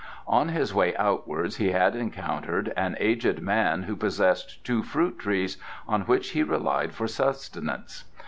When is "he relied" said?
6.31-6.91